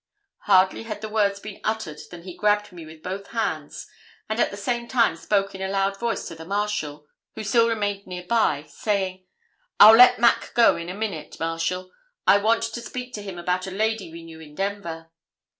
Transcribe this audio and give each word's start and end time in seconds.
Hardly 0.45 0.81
had 0.81 1.01
the 1.01 1.09
words 1.09 1.39
been 1.39 1.61
uttered 1.63 1.99
than 2.09 2.23
he 2.23 2.35
grabbed 2.35 2.71
me 2.71 2.87
with 2.87 3.03
both 3.03 3.27
hands, 3.27 3.85
and 4.27 4.39
at 4.39 4.49
the 4.49 4.57
same 4.57 4.87
time 4.87 5.15
spoke 5.15 5.53
in 5.53 5.61
a 5.61 5.67
loud 5.69 5.99
voice 5.99 6.27
to 6.27 6.33
the 6.33 6.43
Marshal, 6.43 7.05
who 7.35 7.43
still 7.43 7.69
remained 7.69 8.07
near 8.07 8.25
by, 8.25 8.63
saying, 8.67 9.27
'I'll 9.79 9.95
let 9.95 10.17
Mack 10.17 10.55
go 10.55 10.75
in 10.75 10.89
a 10.89 10.95
minute, 10.95 11.39
Marshal; 11.39 11.91
I 12.25 12.39
want 12.39 12.63
to 12.63 12.81
speak 12.81 13.13
to 13.13 13.21
him 13.21 13.37
about 13.37 13.67
a 13.67 13.71
lady 13.71 14.11
we 14.11 14.23
knew 14.23 14.39
in 14.39 14.55
Denver. 14.55 15.11